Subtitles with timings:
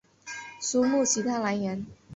[0.59, 1.85] 书目其它来源